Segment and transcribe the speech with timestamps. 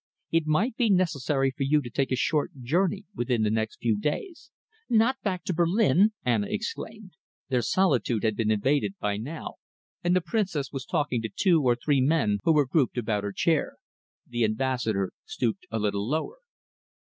[0.31, 3.95] It might be necessary for you to take a short journey within the next few
[3.99, 4.49] days."
[4.89, 7.11] "Not back to Berlin?" Anna exclaimed.
[7.49, 9.57] Their solitude had been invaded by now,
[10.03, 13.31] and the Princess was talking to two or three men who were grouped about her
[13.31, 13.75] chair.
[14.27, 16.37] The Ambassador stooped a little lower.